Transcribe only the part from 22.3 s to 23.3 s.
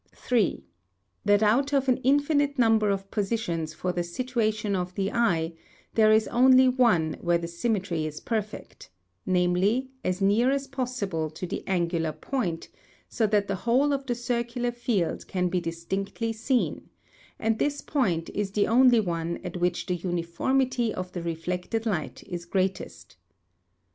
greatest.